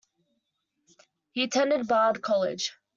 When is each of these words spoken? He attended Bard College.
He 1.29 1.43
attended 1.43 1.87
Bard 1.87 2.23
College. 2.23 2.73